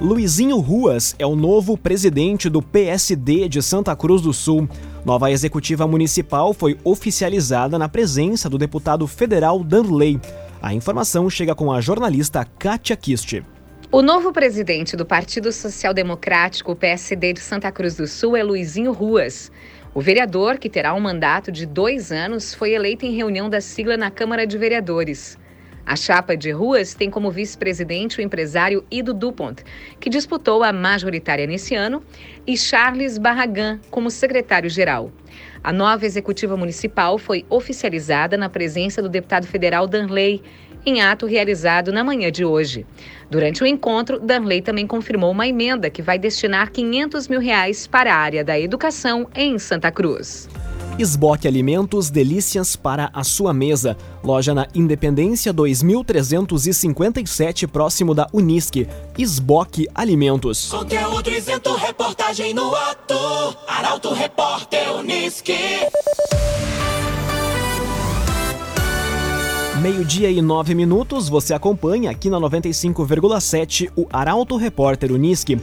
Luizinho 0.00 0.60
Ruas 0.60 1.16
é 1.18 1.26
o 1.26 1.34
novo 1.34 1.76
presidente 1.76 2.48
do 2.48 2.62
PSD 2.62 3.48
de 3.48 3.60
Santa 3.60 3.96
Cruz 3.96 4.22
do 4.22 4.32
Sul. 4.32 4.68
Nova 5.04 5.30
executiva 5.30 5.86
municipal 5.86 6.52
foi 6.52 6.76
oficializada 6.82 7.78
na 7.78 7.88
presença 7.88 8.48
do 8.48 8.58
deputado 8.58 9.06
federal 9.06 9.62
Danley. 9.62 10.20
A 10.60 10.74
informação 10.74 11.30
chega 11.30 11.54
com 11.54 11.72
a 11.72 11.80
jornalista 11.80 12.44
Kátia 12.58 12.96
Kist. 12.96 13.42
O 13.90 14.02
novo 14.02 14.32
presidente 14.32 14.96
do 14.96 15.06
Partido 15.06 15.50
Social 15.52 15.94
Democrático, 15.94 16.76
PSD 16.76 17.32
de 17.32 17.40
Santa 17.40 17.70
Cruz 17.72 17.96
do 17.96 18.06
Sul, 18.06 18.36
é 18.36 18.42
Luizinho 18.42 18.92
Ruas. 18.92 19.50
O 19.94 20.00
vereador, 20.00 20.58
que 20.58 20.68
terá 20.68 20.92
um 20.94 21.00
mandato 21.00 21.50
de 21.50 21.64
dois 21.64 22.12
anos, 22.12 22.52
foi 22.52 22.72
eleito 22.72 23.06
em 23.06 23.16
reunião 23.16 23.48
da 23.48 23.60
sigla 23.60 23.96
na 23.96 24.10
Câmara 24.10 24.46
de 24.46 24.58
Vereadores. 24.58 25.38
A 25.88 25.96
chapa 25.96 26.36
de 26.36 26.50
ruas 26.50 26.92
tem 26.92 27.08
como 27.08 27.30
vice-presidente 27.30 28.18
o 28.18 28.20
empresário 28.20 28.84
Ido 28.90 29.14
Dupont, 29.14 29.64
que 29.98 30.10
disputou 30.10 30.62
a 30.62 30.70
majoritária 30.70 31.46
nesse 31.46 31.74
ano, 31.74 32.02
e 32.46 32.58
Charles 32.58 33.16
Barragan 33.16 33.80
como 33.90 34.10
secretário-geral. 34.10 35.10
A 35.64 35.72
nova 35.72 36.04
executiva 36.04 36.58
municipal 36.58 37.16
foi 37.16 37.46
oficializada 37.48 38.36
na 38.36 38.50
presença 38.50 39.00
do 39.00 39.08
deputado 39.08 39.46
federal 39.46 39.86
Danley, 39.86 40.42
em 40.84 41.00
ato 41.00 41.24
realizado 41.24 41.90
na 41.90 42.04
manhã 42.04 42.30
de 42.30 42.44
hoje. 42.44 42.84
Durante 43.30 43.62
o 43.62 43.66
encontro, 43.66 44.20
Danley 44.20 44.60
também 44.60 44.86
confirmou 44.86 45.30
uma 45.30 45.48
emenda 45.48 45.88
que 45.88 46.02
vai 46.02 46.18
destinar 46.18 46.70
500 46.70 47.28
mil 47.28 47.40
reais 47.40 47.86
para 47.86 48.12
a 48.12 48.18
área 48.18 48.44
da 48.44 48.60
educação 48.60 49.26
em 49.34 49.58
Santa 49.58 49.90
Cruz. 49.90 50.50
Esboque 50.98 51.46
Alimentos, 51.46 52.10
delícias 52.10 52.74
para 52.74 53.08
a 53.12 53.22
sua 53.22 53.54
mesa. 53.54 53.96
Loja 54.24 54.52
na 54.52 54.66
Independência 54.74 55.52
2357, 55.52 57.68
próximo 57.68 58.16
da 58.16 58.26
Unisque. 58.32 58.88
Esboque 59.16 59.86
Alimentos. 59.94 60.68
Conteúdo 60.68 61.30
isento, 61.30 61.72
reportagem 61.76 62.52
no 62.52 62.74
ato. 62.74 63.14
Arauto 63.68 64.12
Repórter 64.12 64.92
Unisque. 64.96 65.54
Meio-dia 69.80 70.28
e 70.28 70.42
nove 70.42 70.74
minutos, 70.74 71.28
você 71.28 71.54
acompanha 71.54 72.10
aqui 72.10 72.28
na 72.28 72.40
95,7 72.40 73.88
o 73.94 74.08
Arauto 74.12 74.56
Repórter 74.56 75.12
Unisque. 75.12 75.56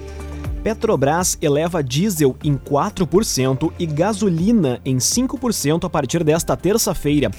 Petrobras 0.65 1.37
eleva 1.43 1.83
diesel 1.83 2.35
em 2.43 2.55
4% 2.57 3.71
e 3.77 3.85
gasolina 3.85 4.81
em 4.83 4.97
5% 4.97 5.83
a 5.83 5.89
partir 5.91 6.23
desta 6.23 6.57
terça-feira. 6.57 7.29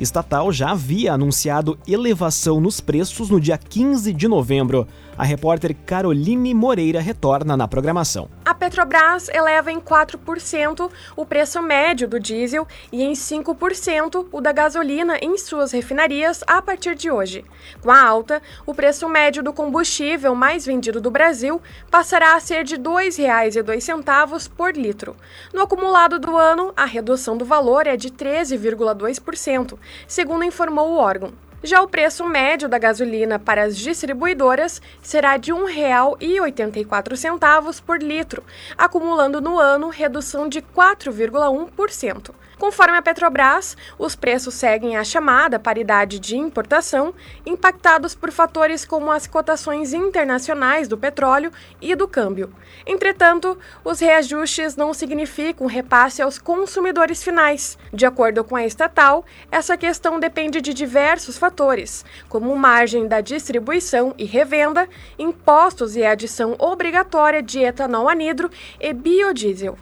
Estatal 0.00 0.50
já 0.50 0.70
havia 0.70 1.12
anunciado 1.12 1.78
elevação 1.86 2.58
nos 2.58 2.80
preços 2.80 3.28
no 3.28 3.38
dia 3.38 3.58
15 3.58 4.14
de 4.14 4.26
novembro. 4.26 4.88
A 5.18 5.24
repórter 5.24 5.76
Caroline 5.84 6.54
Moreira 6.54 7.00
retorna 7.00 7.54
na 7.54 7.68
programação. 7.68 8.30
A 8.42 8.54
Petrobras 8.54 9.28
eleva 9.28 9.70
em 9.70 9.78
4% 9.78 10.90
o 11.14 11.26
preço 11.26 11.60
médio 11.60 12.08
do 12.08 12.18
diesel 12.18 12.66
e 12.90 13.02
em 13.02 13.12
5% 13.12 14.26
o 14.32 14.40
da 14.40 14.50
gasolina 14.52 15.18
em 15.20 15.36
suas 15.36 15.72
refinarias 15.72 16.42
a 16.46 16.62
partir 16.62 16.94
de 16.94 17.10
hoje. 17.10 17.44
Com 17.82 17.90
a 17.90 18.02
alta, 18.02 18.40
o 18.64 18.74
preço 18.74 19.06
médio 19.10 19.42
do 19.42 19.52
combustível 19.52 20.34
mais 20.34 20.64
vendido 20.64 21.02
do 21.02 21.10
Brasil 21.10 21.60
passará 21.90 22.34
a 22.34 22.40
ser 22.40 22.64
de 22.64 22.76
R$ 22.76 22.82
2,02 22.82 24.48
por 24.48 24.74
litro. 24.74 25.14
No 25.52 25.60
acumulado 25.60 26.18
do 26.18 26.34
ano, 26.38 26.72
a 26.74 26.86
redução 26.86 27.36
do 27.36 27.44
valor 27.44 27.86
é 27.86 27.96
de 27.96 28.08
13,2%, 28.10 29.78
segundo 30.06 30.44
informou 30.44 30.90
o 30.90 30.96
órgão. 30.96 31.32
Já 31.62 31.82
o 31.82 31.88
preço 31.88 32.24
médio 32.24 32.70
da 32.70 32.78
gasolina 32.78 33.38
para 33.38 33.64
as 33.64 33.76
distribuidoras 33.76 34.80
será 35.02 35.36
de 35.36 35.52
R$ 35.52 35.58
1,84 35.58 37.82
por 37.82 38.02
litro, 38.02 38.42
acumulando 38.78 39.42
no 39.42 39.58
ano 39.58 39.90
redução 39.90 40.48
de 40.48 40.62
4,1%. 40.62 42.30
Conforme 42.60 42.98
a 42.98 43.02
Petrobras, 43.02 43.74
os 43.98 44.14
preços 44.14 44.52
seguem 44.52 44.94
a 44.94 45.02
chamada 45.02 45.58
paridade 45.58 46.18
de 46.18 46.36
importação, 46.36 47.14
impactados 47.46 48.14
por 48.14 48.30
fatores 48.30 48.84
como 48.84 49.10
as 49.10 49.26
cotações 49.26 49.94
internacionais 49.94 50.86
do 50.86 50.98
petróleo 50.98 51.50
e 51.80 51.94
do 51.94 52.06
câmbio. 52.06 52.52
Entretanto, 52.86 53.58
os 53.82 53.98
reajustes 53.98 54.76
não 54.76 54.92
significam 54.92 55.66
repasse 55.66 56.20
aos 56.20 56.38
consumidores 56.38 57.22
finais. 57.22 57.78
De 57.90 58.04
acordo 58.04 58.44
com 58.44 58.54
a 58.54 58.66
estatal, 58.66 59.24
essa 59.50 59.78
questão 59.78 60.20
depende 60.20 60.60
de 60.60 60.74
diversos 60.74 61.38
fatores, 61.38 61.49
como 62.28 62.54
margem 62.56 63.06
da 63.06 63.20
distribuição 63.20 64.14
e 64.16 64.24
revenda, 64.24 64.88
impostos 65.18 65.96
e 65.96 66.04
adição 66.04 66.54
obrigatória 66.58 67.42
de 67.42 67.60
etanol 67.60 68.08
anidro 68.08 68.50
e 68.80 68.92
biodiesel. 68.92 69.76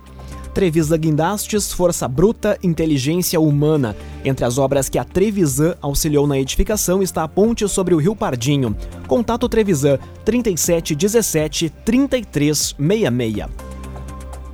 Trevisa 0.59 0.97
Guindastes, 0.97 1.73
Força 1.73 2.09
Bruta, 2.09 2.59
Inteligência 2.63 3.39
Humana. 3.39 3.95
Entre 4.25 4.45
as 4.45 4.59
obras 4.59 4.89
que 4.89 4.99
a 4.99 5.05
Trevisan 5.05 5.77
auxiliou 5.81 6.27
na 6.27 6.37
edificação 6.37 7.01
está 7.01 7.23
a 7.23 7.29
ponte 7.29 7.69
sobre 7.69 7.95
o 7.95 7.99
Rio 7.99 8.17
Pardinho. 8.17 8.77
Contato 9.07 9.49
Trevisan 9.49 9.99
3717 10.25 11.71
3366. 11.85 13.47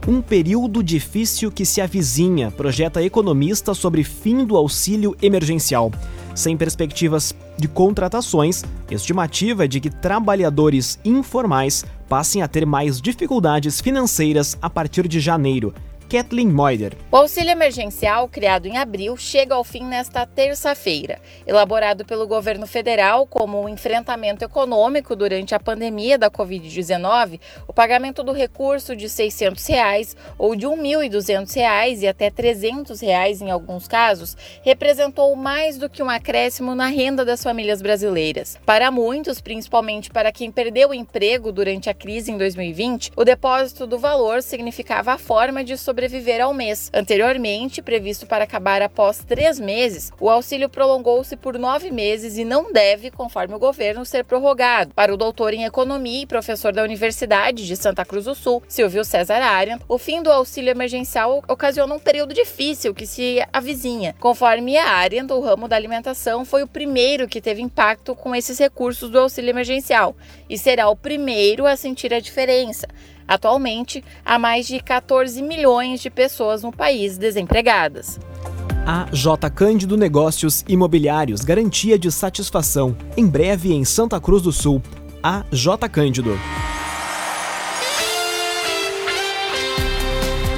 Um 0.06 0.20
período 0.20 0.82
difícil 0.82 1.50
que 1.50 1.64
se 1.64 1.80
avizinha, 1.80 2.50
projeta 2.50 3.02
economista 3.02 3.72
sobre 3.72 4.04
fim 4.04 4.44
do 4.44 4.54
auxílio 4.58 5.16
emergencial. 5.22 5.90
Sem 6.34 6.56
perspectivas 6.56 7.34
de 7.56 7.68
contratações, 7.68 8.64
estimativa 8.90 9.64
é 9.64 9.68
de 9.68 9.78
que 9.80 9.88
trabalhadores 9.88 10.98
informais 11.04 11.84
passem 12.08 12.42
a 12.42 12.48
ter 12.48 12.66
mais 12.66 13.00
dificuldades 13.00 13.80
financeiras 13.80 14.58
a 14.60 14.68
partir 14.68 15.06
de 15.06 15.20
janeiro. 15.20 15.72
Kathleen 16.14 16.46
Moider. 16.46 16.96
O 17.10 17.16
auxílio 17.16 17.50
emergencial, 17.50 18.28
criado 18.28 18.66
em 18.66 18.76
abril, 18.76 19.16
chega 19.16 19.52
ao 19.52 19.64
fim 19.64 19.82
nesta 19.82 20.24
terça-feira. 20.24 21.18
Elaborado 21.44 22.04
pelo 22.04 22.24
governo 22.24 22.68
federal 22.68 23.26
como 23.26 23.60
um 23.60 23.68
enfrentamento 23.68 24.44
econômico 24.44 25.16
durante 25.16 25.56
a 25.56 25.58
pandemia 25.58 26.16
da 26.16 26.30
Covid-19, 26.30 27.40
o 27.66 27.72
pagamento 27.72 28.22
do 28.22 28.30
recurso 28.30 28.94
de 28.94 29.08
600 29.08 29.66
reais, 29.66 30.16
ou 30.38 30.54
de 30.54 30.68
1.200 30.68 31.52
reais 31.52 32.00
e 32.00 32.06
até 32.06 32.30
300 32.30 33.00
reais 33.00 33.42
em 33.42 33.50
alguns 33.50 33.88
casos, 33.88 34.36
representou 34.62 35.34
mais 35.34 35.78
do 35.78 35.90
que 35.90 36.00
um 36.00 36.08
acréscimo 36.08 36.76
na 36.76 36.86
renda 36.86 37.24
das 37.24 37.42
famílias 37.42 37.82
brasileiras. 37.82 38.56
Para 38.64 38.88
muitos, 38.88 39.40
principalmente 39.40 40.10
para 40.10 40.30
quem 40.30 40.52
perdeu 40.52 40.90
o 40.90 40.94
emprego 40.94 41.50
durante 41.50 41.90
a 41.90 41.94
crise 41.94 42.30
em 42.30 42.38
2020, 42.38 43.10
o 43.16 43.24
depósito 43.24 43.84
do 43.84 43.98
valor 43.98 44.44
significava 44.44 45.12
a 45.12 45.18
forma 45.18 45.64
de 45.64 45.76
sobreviver 45.76 46.03
sobreviver 46.04 46.42
ao 46.42 46.52
mês. 46.52 46.90
Anteriormente, 46.92 47.80
previsto 47.80 48.26
para 48.26 48.44
acabar 48.44 48.82
após 48.82 49.18
três 49.18 49.58
meses, 49.58 50.12
o 50.20 50.28
auxílio 50.28 50.68
prolongou-se 50.68 51.34
por 51.36 51.58
nove 51.58 51.90
meses 51.90 52.36
e 52.36 52.44
não 52.44 52.72
deve, 52.72 53.10
conforme 53.10 53.54
o 53.54 53.58
governo, 53.58 54.04
ser 54.04 54.24
prorrogado. 54.24 54.92
Para 54.94 55.14
o 55.14 55.16
doutor 55.16 55.54
em 55.54 55.64
economia 55.64 56.22
e 56.22 56.26
professor 56.26 56.72
da 56.72 56.82
Universidade 56.82 57.66
de 57.66 57.76
Santa 57.76 58.04
Cruz 58.04 58.26
do 58.26 58.34
Sul, 58.34 58.62
Silvio 58.68 59.04
César 59.04 59.42
Arian, 59.42 59.78
o 59.88 59.96
fim 59.96 60.22
do 60.22 60.30
auxílio 60.30 60.70
emergencial 60.70 61.42
ocasiona 61.48 61.94
um 61.94 61.98
período 61.98 62.34
difícil 62.34 62.94
que 62.94 63.06
se 63.06 63.42
avizinha. 63.50 64.14
Conforme 64.20 64.76
a 64.76 64.86
Arian, 64.86 65.26
o 65.30 65.40
ramo 65.40 65.68
da 65.68 65.76
alimentação 65.76 66.44
foi 66.44 66.62
o 66.62 66.68
primeiro 66.68 67.26
que 67.26 67.40
teve 67.40 67.62
impacto 67.62 68.14
com 68.14 68.34
esses 68.34 68.58
recursos 68.58 69.08
do 69.08 69.18
auxílio 69.18 69.50
emergencial 69.50 70.14
e 70.50 70.58
será 70.58 70.88
o 70.88 70.96
primeiro 70.96 71.66
a 71.66 71.76
sentir 71.76 72.12
a 72.12 72.20
diferença. 72.20 72.86
Atualmente, 73.26 74.04
há 74.24 74.38
mais 74.38 74.66
de 74.66 74.80
14 74.80 75.42
milhões 75.42 76.00
de 76.00 76.10
pessoas 76.10 76.62
no 76.62 76.72
país 76.72 77.16
desempregadas. 77.16 78.18
A 78.86 79.06
J 79.10 79.48
Cândido 79.48 79.96
Negócios 79.96 80.62
Imobiliários, 80.68 81.40
garantia 81.40 81.98
de 81.98 82.12
satisfação. 82.12 82.94
Em 83.16 83.26
breve 83.26 83.72
em 83.72 83.82
Santa 83.82 84.20
Cruz 84.20 84.42
do 84.42 84.52
Sul. 84.52 84.82
A 85.22 85.42
J 85.50 85.88
Cândido. 85.88 86.38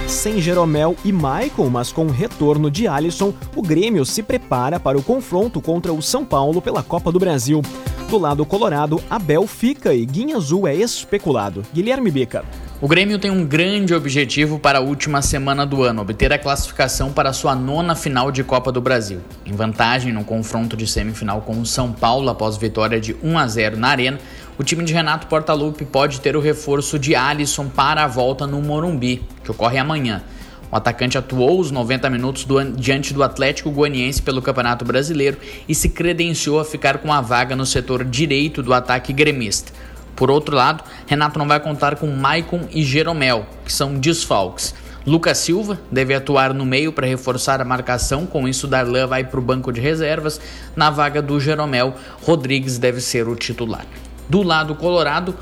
Sem 0.08 0.40
Jeromel 0.40 0.96
e 1.04 1.12
Michael, 1.12 1.70
mas 1.70 1.92
com 1.92 2.06
o 2.06 2.10
retorno 2.10 2.68
de 2.68 2.88
Alisson, 2.88 3.32
o 3.54 3.62
Grêmio 3.62 4.04
se 4.04 4.24
prepara 4.24 4.80
para 4.80 4.98
o 4.98 5.02
confronto 5.02 5.60
contra 5.60 5.92
o 5.92 6.02
São 6.02 6.24
Paulo 6.24 6.60
pela 6.60 6.82
Copa 6.82 7.12
do 7.12 7.20
Brasil. 7.20 7.62
Do 8.08 8.18
lado 8.18 8.46
colorado, 8.46 9.02
Abel 9.10 9.48
fica 9.48 9.92
e 9.92 10.06
Guinha 10.06 10.36
Azul 10.36 10.68
é 10.68 10.74
especulado. 10.76 11.64
Guilherme 11.74 12.08
Bica. 12.08 12.44
O 12.80 12.86
Grêmio 12.86 13.18
tem 13.18 13.32
um 13.32 13.44
grande 13.44 13.92
objetivo 13.94 14.60
para 14.60 14.78
a 14.78 14.80
última 14.80 15.20
semana 15.20 15.66
do 15.66 15.82
ano, 15.82 16.02
obter 16.02 16.32
a 16.32 16.38
classificação 16.38 17.10
para 17.10 17.32
sua 17.32 17.56
nona 17.56 17.96
final 17.96 18.30
de 18.30 18.44
Copa 18.44 18.70
do 18.70 18.80
Brasil. 18.80 19.18
Em 19.44 19.52
vantagem 19.52 20.12
no 20.12 20.22
confronto 20.22 20.76
de 20.76 20.86
semifinal 20.86 21.40
com 21.40 21.60
o 21.60 21.66
São 21.66 21.90
Paulo 21.90 22.30
após 22.30 22.56
vitória 22.56 23.00
de 23.00 23.16
1 23.24 23.38
a 23.38 23.48
0 23.48 23.76
na 23.76 23.88
Arena, 23.88 24.20
o 24.56 24.62
time 24.62 24.84
de 24.84 24.92
Renato 24.92 25.26
Portaluppi 25.26 25.84
pode 25.84 26.20
ter 26.20 26.36
o 26.36 26.40
reforço 26.40 27.00
de 27.00 27.16
Alisson 27.16 27.68
para 27.68 28.04
a 28.04 28.06
volta 28.06 28.46
no 28.46 28.62
Morumbi, 28.62 29.24
que 29.42 29.50
ocorre 29.50 29.78
amanhã. 29.78 30.22
O 30.70 30.76
atacante 30.76 31.16
atuou 31.16 31.60
os 31.60 31.70
90 31.70 32.10
minutos 32.10 32.44
do, 32.44 32.62
diante 32.72 33.14
do 33.14 33.22
Atlético 33.22 33.70
Goianiense 33.70 34.20
pelo 34.20 34.42
Campeonato 34.42 34.84
Brasileiro 34.84 35.38
e 35.68 35.74
se 35.74 35.88
credenciou 35.88 36.58
a 36.58 36.64
ficar 36.64 36.98
com 36.98 37.12
a 37.12 37.20
vaga 37.20 37.54
no 37.54 37.64
setor 37.64 38.04
direito 38.04 38.62
do 38.62 38.74
ataque 38.74 39.12
gremista. 39.12 39.72
Por 40.16 40.30
outro 40.30 40.56
lado, 40.56 40.82
Renato 41.06 41.38
não 41.38 41.46
vai 41.46 41.60
contar 41.60 41.96
com 41.96 42.06
Maicon 42.06 42.66
e 42.72 42.82
Jeromel, 42.82 43.46
que 43.64 43.72
são 43.72 43.94
desfalques. 43.94 44.74
Lucas 45.06 45.38
Silva 45.38 45.78
deve 45.92 46.14
atuar 46.14 46.52
no 46.52 46.66
meio 46.66 46.92
para 46.92 47.06
reforçar 47.06 47.60
a 47.60 47.64
marcação, 47.64 48.26
com 48.26 48.48
isso 48.48 48.66
Darlan 48.66 49.06
vai 49.06 49.22
para 49.22 49.38
o 49.38 49.42
banco 49.42 49.70
de 49.72 49.80
reservas. 49.80 50.40
Na 50.74 50.90
vaga 50.90 51.22
do 51.22 51.38
Jeromel, 51.38 51.94
Rodrigues 52.22 52.76
deve 52.76 53.00
ser 53.00 53.28
o 53.28 53.36
titular. 53.36 53.86
Do 54.28 54.42
lado 54.42 54.74
colorado, 54.74 55.36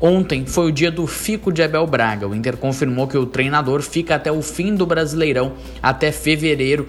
Ontem 0.00 0.46
foi 0.46 0.68
o 0.68 0.72
dia 0.72 0.90
do 0.90 1.06
fico 1.06 1.52
de 1.52 1.62
Abel 1.62 1.86
Braga. 1.86 2.26
O 2.26 2.34
Inter 2.34 2.56
confirmou 2.56 3.06
que 3.06 3.18
o 3.18 3.26
treinador 3.26 3.82
fica 3.82 4.14
até 4.14 4.32
o 4.32 4.40
fim 4.40 4.74
do 4.74 4.86
Brasileirão, 4.86 5.52
até 5.82 6.10
fevereiro, 6.10 6.88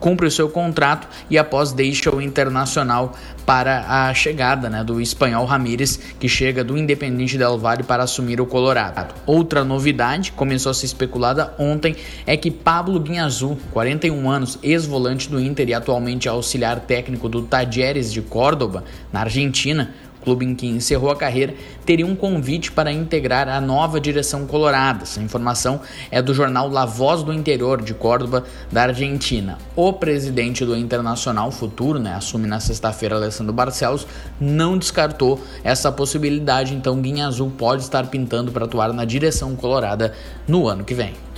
cumpre 0.00 0.26
o 0.26 0.30
seu 0.30 0.48
contrato 0.48 1.06
e 1.28 1.36
após 1.36 1.70
deixa 1.70 2.14
o 2.14 2.22
Internacional 2.22 3.14
para 3.44 3.84
a 3.86 4.14
chegada 4.14 4.70
né, 4.70 4.82
do 4.82 5.02
espanhol 5.02 5.44
Ramírez, 5.44 6.00
que 6.18 6.30
chega 6.30 6.64
do 6.64 6.78
Independente 6.78 7.36
Del 7.36 7.58
Valle 7.58 7.82
para 7.82 8.04
assumir 8.04 8.40
o 8.40 8.46
Colorado. 8.46 9.14
Outra 9.26 9.62
novidade, 9.62 10.32
começou 10.32 10.70
a 10.70 10.74
ser 10.74 10.86
especulada 10.86 11.52
ontem, 11.58 11.94
é 12.26 12.38
que 12.38 12.50
Pablo 12.50 12.98
Guinhazul, 12.98 13.58
41 13.72 14.30
anos, 14.30 14.58
ex-volante 14.62 15.28
do 15.28 15.38
Inter 15.38 15.68
e 15.68 15.74
atualmente 15.74 16.26
auxiliar 16.26 16.80
técnico 16.80 17.28
do 17.28 17.42
Tajeres 17.42 18.10
de 18.10 18.22
Córdoba, 18.22 18.84
na 19.12 19.20
Argentina, 19.20 19.92
clube 20.22 20.44
em 20.44 20.54
que 20.54 20.66
encerrou 20.66 21.10
a 21.10 21.16
carreira, 21.16 21.54
teria 21.84 22.06
um 22.06 22.14
convite 22.14 22.70
para 22.72 22.92
integrar 22.92 23.48
a 23.48 23.60
nova 23.60 24.00
direção 24.00 24.46
colorada. 24.46 25.02
Essa 25.02 25.20
informação 25.20 25.80
é 26.10 26.20
do 26.20 26.34
jornal 26.34 26.68
La 26.68 26.84
Voz 26.84 27.22
do 27.22 27.32
Interior 27.32 27.82
de 27.82 27.94
Córdoba, 27.94 28.44
da 28.70 28.82
Argentina. 28.82 29.58
O 29.74 29.92
presidente 29.92 30.64
do 30.64 30.76
Internacional 30.76 31.50
Futuro, 31.50 31.98
né, 31.98 32.14
assume 32.14 32.46
na 32.46 32.60
sexta-feira 32.60 33.16
Alessandro 33.16 33.52
Barcelos, 33.52 34.06
não 34.40 34.76
descartou 34.76 35.40
essa 35.64 35.90
possibilidade, 35.90 36.74
então 36.74 37.00
Guinha 37.00 37.26
Azul 37.26 37.50
pode 37.56 37.82
estar 37.82 38.06
pintando 38.06 38.52
para 38.52 38.64
atuar 38.64 38.92
na 38.92 39.04
direção 39.04 39.56
colorada 39.56 40.12
no 40.46 40.68
ano 40.68 40.84
que 40.84 40.94
vem. 40.94 41.29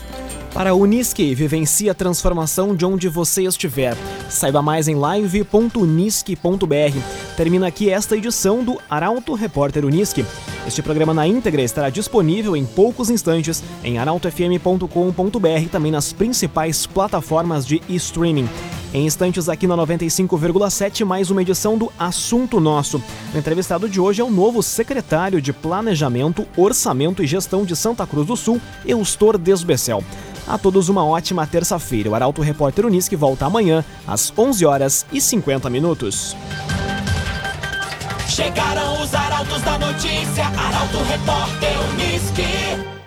Para 0.55 0.71
a 0.71 0.75
Unisque, 0.75 1.35
vivencie 1.35 1.88
a 1.88 1.95
transformação 1.95 2.77
de 2.77 2.85
onde 2.85 3.09
você 3.09 3.45
estiver. 3.45 3.97
Saiba 4.29 4.61
mais 4.61 4.87
em 4.87 4.95
live.unisque.br. 4.95 6.99
Termina 7.38 7.69
aqui 7.69 7.88
esta 7.88 8.19
edição 8.19 8.62
do 8.62 8.79
Arauto 8.88 9.33
Repórter 9.33 9.87
Unisque. 9.87 10.27
Este 10.67 10.83
programa 10.83 11.15
na 11.15 11.27
íntegra 11.27 11.62
estará 11.62 11.88
disponível 11.88 12.55
em 12.55 12.67
poucos 12.67 13.09
instantes 13.09 13.65
em 13.83 13.99
arautofm.com.br 13.99 15.69
também 15.71 15.91
nas 15.91 16.12
principais 16.12 16.87
plataformas 16.87 17.67
de 17.67 17.81
streaming. 17.88 18.47
Em 18.93 19.07
instantes 19.07 19.49
aqui 19.49 19.67
na 19.67 19.75
95,7, 19.75 21.03
mais 21.03 21.31
uma 21.31 21.41
edição 21.41 21.79
do 21.79 21.91
Assunto 21.99 22.61
Nosso. 22.61 23.03
O 23.35 23.38
entrevistado 23.38 23.88
de 23.88 23.99
hoje 23.99 24.21
é 24.21 24.25
o 24.25 24.31
novo 24.31 24.62
secretário 24.62 25.41
de 25.41 25.51
Planejamento, 25.51 26.47
Orçamento 26.59 27.23
e 27.23 27.27
Gestão 27.27 27.65
de 27.65 27.75
Santa 27.75 28.07
Cruz 28.07 28.27
do 28.27 28.37
Sul, 28.37 28.61
Eustor 28.85 29.38
Desbecel. 29.38 30.05
A 30.46 30.59
todos 30.59 30.88
uma 30.88 31.05
ótima 31.05 31.46
terça-feira. 31.46 32.11
O 32.11 32.14
Arauto 32.14 32.42
Repórter 32.42 32.87
Unisque 32.87 33.16
volta 33.16 33.46
amanhã 33.46 33.85
às 34.07 34.33
11 34.37 34.66
horas 34.66 35.07
e 35.12 35.20
50 35.20 35.70
minutos. 35.70 36.37
Chegaram 38.28 39.02
os 39.02 39.14
arautos 39.14 39.61
da 39.62 39.78
notícia, 39.78 40.46
Arauto 40.46 40.98
Repórter 41.05 41.72
Unisque. 41.92 43.02